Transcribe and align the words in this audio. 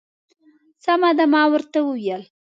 سمه 0.83 1.11
ده. 1.17 1.25
ما 1.33 1.43
ورته 1.51 1.79
وویل. 1.83 2.23